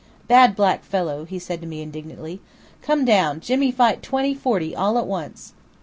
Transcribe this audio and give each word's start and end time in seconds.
"Bad 0.27 0.55
black 0.55 0.83
fellow," 0.83 1.25
he 1.25 1.37
said 1.37 1.61
to 1.61 1.67
me 1.67 1.79
indignantly. 1.83 2.41
"Come 2.81 3.05
down, 3.05 3.39
Jimmy 3.39 3.69
fight 3.71 4.01
twenty 4.01 4.33
forty 4.33 4.75
all 4.75 4.97
a 4.97 5.03
once." 5.03 5.53